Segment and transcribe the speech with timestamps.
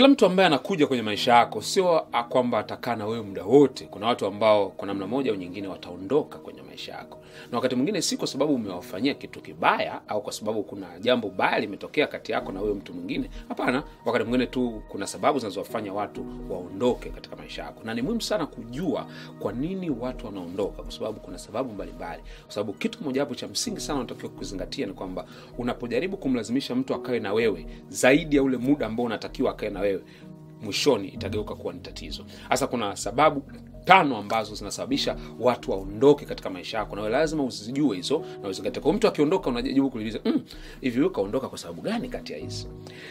[0.00, 3.84] kila mtu ambaye anakuja kwenye maisha yako sio kwamba atakaa na wewe muda wote.
[3.90, 7.18] Kuna watu ambao kwa namna moja au nyingine wataondoka kwenye maisha yako.
[7.52, 11.58] Na wakati mwingine si kwa sababu umewafanyia kitu kibaya au kwa sababu kuna jambo baya
[11.58, 13.30] limetokea kati yako na huyo mtu mwingine.
[13.48, 17.80] Hapana wakati mwingine tu kuna sababu zinazowafanya watu waondoke katika maisha yako.
[17.84, 19.06] Na ni muhimu sana kujua
[19.38, 22.22] kwa nini watu wanaondoka kwa sababu kuna sababu mbalimbali.
[22.44, 25.24] Kwa sababu kitu mojawapo cha msingi sana unatakiwa kuzingatia ni kwamba
[25.58, 30.02] unapojaribu kumlazimisha mtu akawe na wewe zaidi ya ule muda ambao unatakiwa akae na wewe
[30.62, 32.24] mwishoni itageuka kuwa ni tatizo.
[32.48, 33.42] Hasa kuna sababu
[33.84, 36.96] tano ambazo zinasababisha watu waondoke katika maisha yako.
[36.96, 38.92] Nawe lazima uzijue hizo na uzingatie.
[38.92, 40.40] Mtu akiondoka unajaribu kuuliza mm,
[40.80, 42.66] hivi huyu kaondoka kwa sababu gani kati ya hizi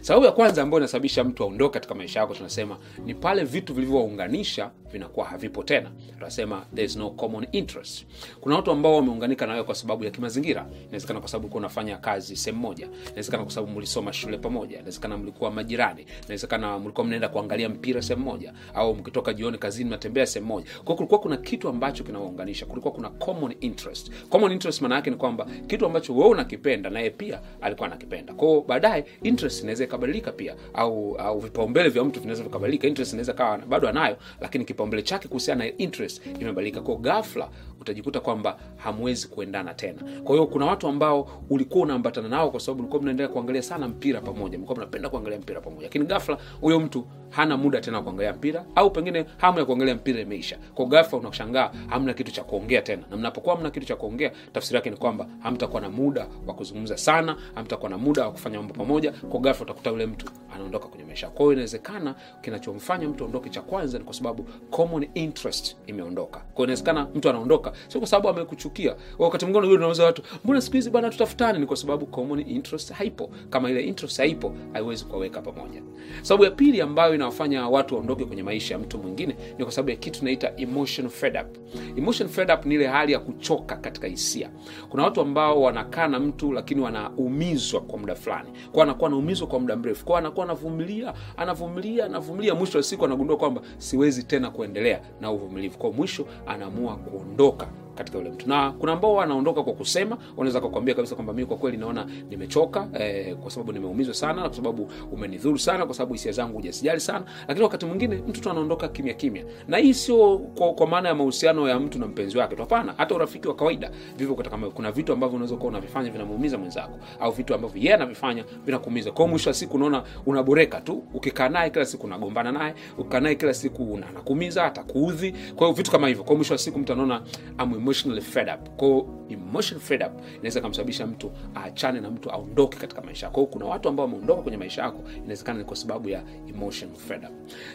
[0.00, 4.70] sababu ya kwanza ambayo inasababisha mtu aondoke katika maisha yako tunasema ni pale vitu vilivyowaunganisha
[4.92, 5.90] vinakuwa havipo tena.
[6.18, 8.06] Tunasema there is no common interest.
[8.40, 10.66] Kuna watu ambao wameunganika na wewe kwa sababu ya kimazingira.
[10.84, 12.88] Inawezekana kwa sababu unafanya kazi sehemu moja.
[13.06, 14.76] Inawezekana kwa sababu mlisoma shule pamoja.
[14.76, 16.06] Inawezekana mlikuwa majirani.
[16.24, 18.52] Inawezekana mlikuwa mnaenda kuangalia mpira sehemu moja.
[18.74, 20.66] Au mkitoka jioni kazini mnatembea sehemu moja.
[20.84, 22.66] Kwao kulikuwa kuna kitu ambacho kinawaunganisha.
[22.66, 24.10] Kulikuwa kuna common interest.
[24.28, 28.34] Common interest maana yake ni kwamba kitu ambacho wewe unakipenda naye pia alikuwa anakipenda.
[28.34, 30.54] Kwao baadaye interest inaweza ikabadilika pia.
[30.74, 32.88] Au au vipaumbele vya mtu vinaweza vikabadilika.
[32.88, 36.80] Interest inaweza kawa bado anayo lakini kipaumbele chake kuhusiana na interest imebadilika.
[36.80, 37.48] Kwao ghafla
[37.80, 40.02] utajikuta kwamba hamwezi kuendana tena.
[40.24, 44.20] Kwa hiyo kuna watu ambao ulikuwa unaambatana nao kwa sababu ulikuwa mnaendelea kuangalia sana mpira
[44.20, 44.58] pamoja.
[44.58, 45.82] Mlikuwa mnapenda kuangalia mpira pamoja.
[45.82, 49.94] Lakini ghafla huyo mtu hana muda tena wa kuangalia mpira au pengine hamu ya kuangalia
[49.94, 50.58] mpira imeisha.
[50.74, 53.02] Kwa ghafla unashangaa hamna kitu cha kuongea tena.
[53.10, 56.96] Na mnapokuwa hamna kitu cha kuongea tafsiri yake ni kwamba hamtakuwa na muda wa kuzungumza
[56.96, 59.12] sana hamtakuwa na muda wa kufanya mambo pamoja.
[59.12, 63.62] Kwa ghafla utakuta yule mtu anaondoka kwenye maisha kwa hiyo inawezekana kinachomfanya mtu aondoke cha
[63.62, 66.38] kwanza ni kwa sababu common interest imeondoka.
[66.54, 68.96] Kwa inawezekana mtu anaondoka sio kwa sababu amekuchukia.
[69.18, 71.58] Wakati mwingine unajua unaweza watu mbona siku hizi bana tutafutani?
[71.58, 73.30] Ni kwa sababu common interest haipo.
[73.50, 75.82] Kama ile interest haipo haiwezi kuwaweka pamoja.
[76.22, 79.90] Sababu ya pili ambayo inawafanya watu waondoke kwenye maisha ya mtu mwingine ni kwa sababu
[79.90, 81.56] ya kitu inaita emotion fed up.
[81.98, 84.50] Emotion fed up ni ile hali ya kuchoka katika hisia.
[84.88, 88.48] Kuna watu ambao wanakaa na mtu lakini wanaumizwa kwa muda fulani.
[88.72, 90.04] Kwa anakuwa anaumizwa kwa muda mrefu.
[90.04, 92.54] Kwa anakuwa anavumilia anavumilia anavumilia.
[92.54, 95.78] Mwisho wa siku anagundua kwamba siwezi tena kuendelea na uvumilivu.
[95.78, 98.48] Kwa mwisho anaamua kuondoka katika yule mtu.
[98.48, 102.88] Na kuna ambao wanaondoka kwa kusema wanaweza kukwambia kabisa kwamba mimi kwa kweli naona nimechoka
[102.98, 107.00] eh, kwa sababu nimeumizwa sana na kwa sababu umenidhuru sana kwa sababu hisia zangu hujasijali
[107.00, 107.24] sana.
[107.48, 109.44] Lakini wakati mwingine mtu tu anaondoka kimya kimya.
[109.68, 112.56] Na hii sio kwa, kwa maana ya mahusiano ya mtu na mpenzi wake.
[112.56, 116.58] Tu hapana hata urafiki wa kawaida vivyo kama kuna vitu ambavyo unaweza kuwa unavifanya vinamuumiza
[116.58, 119.10] mwenzako au vitu ambavyo yeye anavifanya vinakuumiza.
[119.12, 123.34] Kwao mwisho wa siku unaona unaboreka tu ukikaa naye kila siku unagombana naye ukikaa naye
[123.34, 125.32] kila siku anakuumiza atakuudhi.
[125.32, 126.24] Kwa hiyo vitu kama hivyo.
[126.24, 127.22] Kwa mwisho wa siku mtu anaona
[127.62, 128.68] I'm emotionally fed up.
[128.76, 133.40] Kwao emotion fed up inaweza kumsababisha mtu aachane na mtu aondoke katika maisha yako.
[133.46, 137.24] Kwa kuna watu ambao wameondoka kwenye maisha yako inawezekana ni kwa sababu ya emotion fed
[137.24, 137.30] up.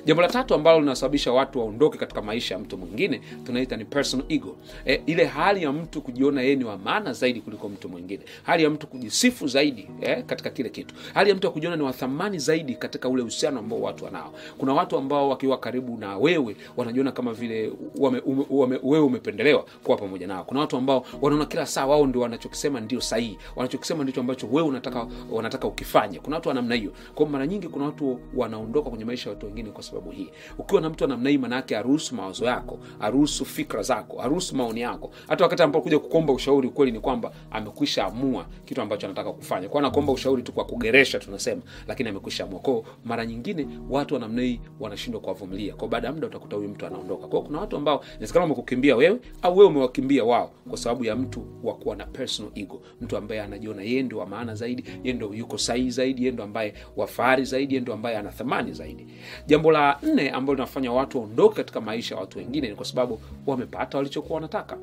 [0.05, 4.25] Jambo la tatu ambalo linasababisha watu waondoke katika maisha ya mtu mwingine tunaita ni personal
[4.29, 4.55] ego.
[4.85, 8.23] E, ile hali ya mtu kujiona yeye ni wa maana zaidi kuliko mtu mwingine.
[8.43, 10.95] Hali ya mtu kujisifu zaidi eh, katika kile kitu.
[11.13, 14.33] Hali ya mtu kujiona ni wa thamani zaidi katika ule uhusiano ambao watu wanao.
[14.57, 19.65] Kuna watu ambao wakiwa karibu na wewe wanajiona kama vile wame, ume, wewe umependelewa
[19.97, 20.43] kuwa pamoja nao.
[20.43, 23.37] Kuna watu ambao wanaona kila saa wao ndio wanachokisema ndio sahihi.
[23.55, 26.19] Wanachokisema ndicho ambacho wewe unataka wanataka ukifanye.
[26.19, 26.91] Kuna watu wa namna hiyo.
[27.15, 30.29] Kwa mara nyingi kuna watu wanaondoka kwenye maisha ya watu wengine kwa sababu hii.
[30.57, 34.81] Ukiwa na mtu wa namna hii maanaake aruhusu mawazo yako aruhusu fikra zako aruhusu maoni
[34.81, 35.11] yako.
[35.27, 39.69] Hata wakati ambao kuja kukomba ushauri ukweli ni kwamba amekwisha amua kitu ambacho anataka kufanya.
[39.69, 42.59] Kwao anakuomba ushauri tu kwa kugeresha tunasema lakini amekwisha amua.
[42.59, 45.73] Kwao mara nyingine watu wa namna hii wanashindwa kuwavumilia.
[45.75, 47.27] Kwao baada ya muda utakuta huyu mtu anaondoka.
[47.27, 51.45] Kwao kuna watu ambao inawezekana wamekukimbia wewe au wewe umewakimbia wao kwa sababu ya mtu
[51.63, 52.81] wa kuwa na personal ego.
[53.01, 56.43] Mtu ambaye anajiona yeye ndio wa maana zaidi yeye ndio yuko sahihi zaidi yeye ndio
[56.45, 59.07] ambaye wafahari zaidi yeye ndio ambaye ana thamani zaidi.
[59.47, 63.19] Jambo la nne ambalo linafanya watu waondoke katika maisha ya watu wengine ni kwa sababu
[63.45, 64.77] wamepata walichokuwa wanataka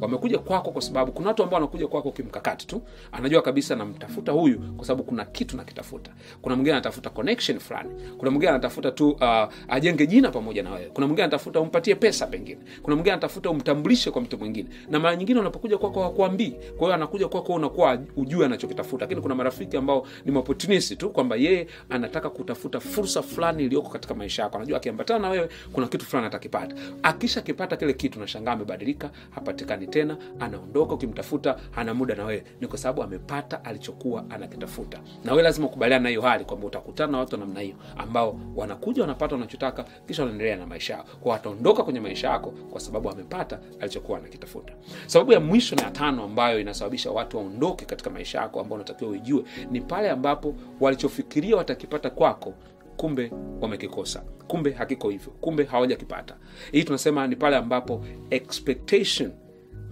[0.00, 2.82] wamekuja kwako kwa sababu kuna watu ambao wanakuja kwako kimkakati tu
[3.12, 6.10] anajua kabisa namtafuta huyu kwa sababu kuna kitu nakitafuta.
[6.42, 7.90] Kuna mwingine anatafuta connection fulani.
[8.18, 10.86] Kuna mwingine anatafuta tu uh, ajenge jina pamoja na wewe.
[10.94, 12.58] Kuna mwingine anatafuta umpatie pesa pengine.
[12.82, 14.68] Kuna mwingine anatafuta umtambulishe kwa mtu mwingine.
[14.90, 19.04] Na mara nyingine unapokuja kwako hakuambii kwa hiyo anakuja kwako unakuwa ujue anachokitafuta.
[19.04, 24.14] Lakini kuna marafiki ambao ni opportunist tu kwamba yeye anataka kutafuta fursa fulani iliyoko katika
[24.14, 24.56] maisha yako.
[24.56, 26.74] Anajua akiambatana na wewe kuna kitu fulani atakipata.
[27.02, 29.10] Akishakipata kile kitu nashangaa amebadilika
[29.56, 32.44] hapatikani tena anaondoka ukimtafuta hana muda na wewe.
[32.60, 35.00] Ni kwa sababu amepata alichokuwa anakitafuta.
[35.24, 38.40] Na wewe lazima ukubaliana na hiyo hali kwamba utakutana na watu wa namna hiyo ambao
[38.56, 41.04] wanakuja wanapata wanachotaka kisha wanaendelea na maisha yao.
[41.20, 44.72] Kwa wataondoka kwenye maisha yako kwa sababu amepata alichokuwa anakitafuta.
[45.06, 49.10] Sababu ya mwisho na ya tano ambayo inasababisha watu waondoke katika maisha yako ambao unatakiwa
[49.10, 52.54] uijue ni pale ambapo walichofikiria watakipata kwako
[52.96, 54.22] kumbe wamekikosa.
[54.48, 55.32] Kumbe hakiko hivyo.
[55.40, 56.36] Kumbe hawajakipata.
[56.72, 59.32] Hii tunasema ni pale ambapo expectation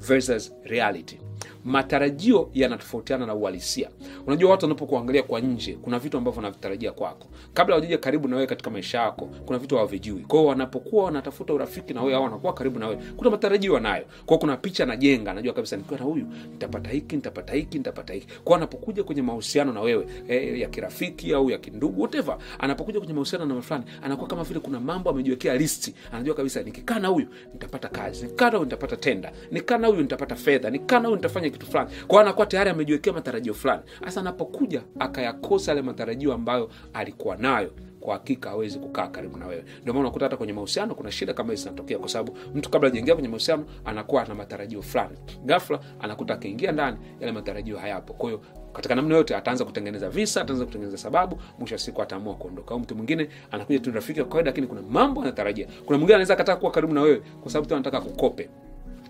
[0.04, 1.18] versus reality
[1.64, 3.88] matarajio yanatofautiana na uhalisia.
[4.26, 7.26] Unajua watu wanapokuangalia kwa nje kuna vitu ambavyo wanavitarajia kwako.
[7.54, 10.20] Kabla wajaja karibu na katika maisha yako kuna vitu hawavijui.
[10.20, 14.04] Kwao wanapokuwa wanatafuta urafiki na wewe au wanakuwa karibu na wewe kuna matarajio wanayo.
[14.26, 18.26] Kwao kuna picha anajenga anajua kabisa nikiwa na huyu nitapata hiki nitapata hiki nitapata hiki.
[18.44, 23.12] Kwao anapokuja kwenye mahusiano na wewe eh, ya kirafiki au ya kindugu whatever anapokuja kwenye
[23.14, 25.94] mahusiano na fulani anakuwa kama vile kuna mambo amejiwekea listi.
[26.12, 28.22] Anajua kabisa nikikaa na huyu nitapata kazi.
[28.24, 29.32] Nikikaa na huyu nitapata tenda.
[29.50, 30.70] Nikikaa na huyu nitapata fedha.
[30.70, 31.90] Nikikaa na huyu nitafanya kitu fulani.
[32.06, 33.82] Kwao anakuwa tayari amejiwekea matarajio fulani.
[34.04, 37.70] Hasa anapokuja akayakosa yale matarajio ambayo alikuwa nayo
[38.00, 39.64] kwa hakika hawezi kukaa karibu na wewe.
[39.82, 42.88] Ndio maana unakuta hata kwenye mahusiano kuna shida kama hizi zinatokea kwa sababu mtu kabla
[42.88, 45.16] ajaingia kwenye mahusiano anakuwa na matarajio fulani.
[45.44, 48.12] Ghafla anakuta akiingia ndani yale matarajio hayapo.
[48.14, 48.40] Kwa
[48.72, 52.74] katika namna yote ataanza kutengeneza visa ataanza kutengeneza sababu mwisho wa siku ataamua kuondoka.
[52.74, 55.66] Au mtu mwingine anakuja tu rafiki wa kawaida lakini kuna mambo anatarajia.
[55.86, 58.48] Kuna mwingine anaweza kataa kuwa karibu na wewe kwa sababu tu anataka kukope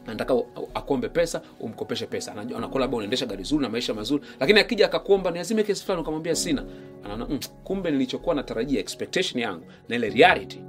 [0.07, 0.35] anataka
[0.75, 2.33] akuombe pesa umkopeshe pesa.
[2.33, 6.03] Anajua anakuwa labda unaendesha gari zuri na maisha mazuri lakini akija akakuomba niazime kiasi fulani
[6.03, 6.65] ukamwambia sina.
[7.05, 10.61] Anaona mm, kumbe nilichokuwa natarajia expectation yangu na ile reality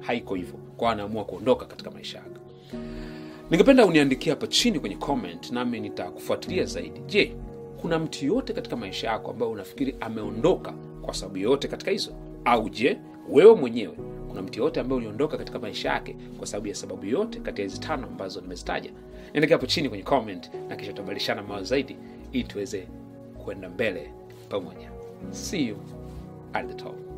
[0.00, 0.54] haiko hivyo.
[0.76, 2.30] Kwao anaamua kuondoka katika maisha yake.
[3.50, 7.00] Ningependa uniandikia hapa chini kwenye comment nami nitakufuatilia zaidi.
[7.06, 7.36] Je
[7.80, 12.12] kuna mtu yoyote katika maisha yako ambayo unafikiri ameondoka kwa sababu yoyote katika hizo?
[12.44, 12.98] Au je
[13.28, 13.94] wewe mwenyewe
[14.34, 17.68] kuna mtu yoyote ambaye uliondoka katika maisha yake kwa sababu ya sababu yote kati ya
[17.68, 18.90] hizi tano ambazo nimezitaja.
[19.32, 21.96] Niandike hapo chini kwenye comment na kisha tutabadilishana mawazo zaidi
[22.32, 22.86] ili tuweze
[23.44, 24.10] kwenda mbele
[24.48, 24.90] pamoja.
[25.30, 25.76] See you
[26.52, 27.13] at the top